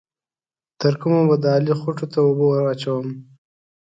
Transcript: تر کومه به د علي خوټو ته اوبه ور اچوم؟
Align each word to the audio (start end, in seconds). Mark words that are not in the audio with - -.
تر 0.81 0.93
کومه 1.01 1.21
به 1.29 1.35
د 1.43 1.45
علي 1.55 1.73
خوټو 1.79 2.05
ته 2.13 2.19
اوبه 2.27 2.45
ور 2.47 2.65
اچوم؟ 2.73 3.07